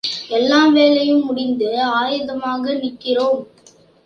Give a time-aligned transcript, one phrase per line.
[0.29, 1.67] எல்லா வேலையும் முடிந்து
[1.93, 3.41] ஆயத்தமாக நிற்கிறோம்.